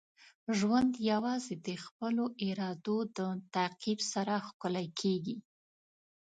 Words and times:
ژوند 0.57 0.91
یوازې 1.11 1.53
د 1.67 1.69
خپلو 1.85 2.23
ارادو 2.47 2.97
د 3.17 3.19
تعقیب 3.53 3.99
سره 4.13 4.33
ښکلی 4.47 4.87
کیږي. 4.99 5.35